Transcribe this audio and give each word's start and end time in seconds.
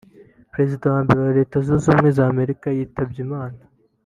perezida 0.53 0.85
wa 0.93 1.01
mbere 1.05 1.19
wa 1.25 1.33
Leta 1.37 1.55
Zunze 1.65 1.85
Ubumwe 1.87 2.09
za 2.17 2.23
Amerika 2.33 2.65
yitabye 2.77 3.19
Imana 3.27 3.59